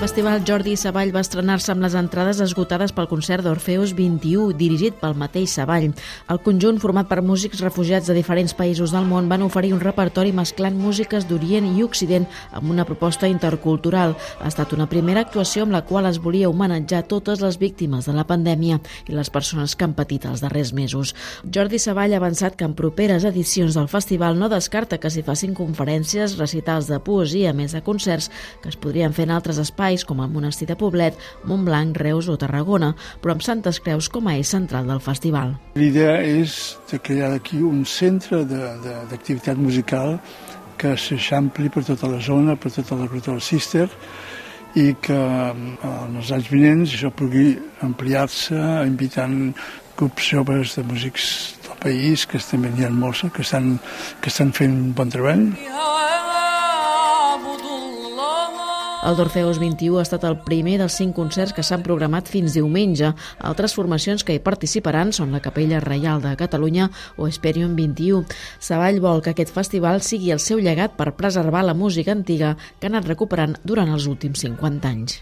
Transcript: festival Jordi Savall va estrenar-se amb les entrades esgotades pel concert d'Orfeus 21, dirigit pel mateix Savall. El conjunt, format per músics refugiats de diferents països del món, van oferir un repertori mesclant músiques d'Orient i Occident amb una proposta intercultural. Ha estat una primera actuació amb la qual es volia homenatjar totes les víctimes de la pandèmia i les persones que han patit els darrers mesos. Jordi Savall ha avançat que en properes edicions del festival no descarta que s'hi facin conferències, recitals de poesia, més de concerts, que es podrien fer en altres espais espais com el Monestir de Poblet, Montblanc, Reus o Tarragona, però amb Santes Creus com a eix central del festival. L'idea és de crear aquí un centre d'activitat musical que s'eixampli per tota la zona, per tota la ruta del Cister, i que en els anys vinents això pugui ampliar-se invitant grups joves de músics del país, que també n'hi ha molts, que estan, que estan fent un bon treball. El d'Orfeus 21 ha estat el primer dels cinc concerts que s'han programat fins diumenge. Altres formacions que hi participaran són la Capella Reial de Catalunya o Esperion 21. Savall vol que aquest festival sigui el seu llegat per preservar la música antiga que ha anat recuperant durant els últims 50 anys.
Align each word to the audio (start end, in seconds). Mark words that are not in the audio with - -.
festival 0.00 0.40
Jordi 0.48 0.78
Savall 0.80 1.10
va 1.12 1.20
estrenar-se 1.20 1.74
amb 1.74 1.84
les 1.84 1.92
entrades 1.92 2.38
esgotades 2.40 2.92
pel 2.96 3.06
concert 3.10 3.44
d'Orfeus 3.44 3.90
21, 3.92 4.54
dirigit 4.56 4.94
pel 4.96 5.12
mateix 5.12 5.52
Savall. 5.58 5.90
El 6.32 6.38
conjunt, 6.40 6.78
format 6.80 7.08
per 7.10 7.18
músics 7.20 7.60
refugiats 7.60 8.08
de 8.08 8.16
diferents 8.16 8.54
països 8.56 8.94
del 8.94 9.04
món, 9.04 9.28
van 9.28 9.44
oferir 9.44 9.74
un 9.76 9.82
repertori 9.82 10.32
mesclant 10.32 10.78
músiques 10.80 11.26
d'Orient 11.28 11.68
i 11.68 11.84
Occident 11.84 12.24
amb 12.56 12.72
una 12.72 12.86
proposta 12.88 13.28
intercultural. 13.28 14.14
Ha 14.40 14.48
estat 14.48 14.72
una 14.72 14.86
primera 14.88 15.20
actuació 15.20 15.66
amb 15.66 15.76
la 15.76 15.82
qual 15.84 16.08
es 16.08 16.20
volia 16.24 16.48
homenatjar 16.48 17.02
totes 17.12 17.44
les 17.44 17.60
víctimes 17.60 18.08
de 18.08 18.16
la 18.16 18.24
pandèmia 18.24 18.80
i 19.04 19.12
les 19.12 19.28
persones 19.28 19.76
que 19.76 19.84
han 19.84 19.96
patit 19.98 20.24
els 20.24 20.40
darrers 20.40 20.72
mesos. 20.72 21.12
Jordi 21.44 21.78
Savall 21.78 22.16
ha 22.16 22.22
avançat 22.22 22.56
que 22.56 22.64
en 22.64 22.76
properes 22.78 23.28
edicions 23.28 23.76
del 23.76 23.92
festival 23.92 24.40
no 24.40 24.48
descarta 24.48 24.96
que 24.96 25.12
s'hi 25.12 25.26
facin 25.28 25.52
conferències, 25.52 26.38
recitals 26.40 26.88
de 26.88 27.02
poesia, 27.04 27.52
més 27.52 27.76
de 27.76 27.84
concerts, 27.84 28.32
que 28.62 28.72
es 28.72 28.80
podrien 28.80 29.12
fer 29.12 29.28
en 29.28 29.36
altres 29.36 29.56
espais 29.60 29.69
espais 29.70 30.04
com 30.04 30.20
el 30.20 30.30
Monestir 30.34 30.68
de 30.68 30.76
Poblet, 30.76 31.16
Montblanc, 31.48 31.96
Reus 32.02 32.28
o 32.28 32.36
Tarragona, 32.40 32.92
però 33.22 33.36
amb 33.36 33.46
Santes 33.46 33.80
Creus 33.80 34.10
com 34.12 34.28
a 34.28 34.36
eix 34.36 34.50
central 34.52 34.90
del 34.90 35.00
festival. 35.00 35.54
L'idea 35.78 36.18
és 36.26 36.76
de 36.90 37.00
crear 37.00 37.32
aquí 37.36 37.62
un 37.62 37.86
centre 37.88 38.44
d'activitat 38.44 39.58
musical 39.60 40.18
que 40.80 40.96
s'eixampli 40.96 41.68
per 41.68 41.84
tota 41.84 42.08
la 42.08 42.20
zona, 42.24 42.56
per 42.56 42.72
tota 42.72 42.96
la 42.96 43.06
ruta 43.08 43.34
del 43.34 43.42
Cister, 43.44 43.88
i 44.78 44.92
que 45.02 45.18
en 45.18 46.16
els 46.16 46.30
anys 46.32 46.48
vinents 46.50 46.94
això 46.94 47.10
pugui 47.10 47.56
ampliar-se 47.84 48.56
invitant 48.86 49.52
grups 49.98 50.30
joves 50.32 50.76
de 50.78 50.84
músics 50.86 51.26
del 51.66 51.76
país, 51.82 52.24
que 52.24 52.40
també 52.40 52.70
n'hi 52.72 52.86
ha 52.86 52.92
molts, 52.94 53.26
que 53.34 53.42
estan, 53.44 53.74
que 54.22 54.32
estan 54.32 54.54
fent 54.56 54.72
un 54.72 54.94
bon 54.96 55.12
treball. 55.12 55.44
El 59.00 59.16
d'Orfeus 59.16 59.56
21 59.56 59.96
ha 59.96 60.02
estat 60.04 60.26
el 60.28 60.34
primer 60.44 60.74
dels 60.76 60.98
cinc 61.00 61.14
concerts 61.16 61.54
que 61.56 61.62
s'han 61.64 61.84
programat 61.86 62.28
fins 62.28 62.52
diumenge. 62.52 63.14
Altres 63.50 63.72
formacions 63.78 64.26
que 64.26 64.36
hi 64.36 64.42
participaran 64.44 65.14
són 65.16 65.32
la 65.32 65.40
Capella 65.40 65.80
Reial 65.80 66.20
de 66.20 66.34
Catalunya 66.36 66.90
o 67.16 67.30
Esperion 67.30 67.72
21. 67.78 68.26
Savall 68.60 69.00
vol 69.00 69.24
que 69.24 69.32
aquest 69.32 69.56
festival 69.56 70.04
sigui 70.04 70.34
el 70.36 70.44
seu 70.44 70.60
llegat 70.60 71.00
per 71.00 71.14
preservar 71.16 71.64
la 71.64 71.78
música 71.86 72.12
antiga 72.12 72.54
que 72.78 72.90
ha 72.90 72.92
anat 72.92 73.08
recuperant 73.08 73.56
durant 73.64 73.88
els 73.88 74.04
últims 74.10 74.44
50 74.44 74.92
anys. 74.92 75.20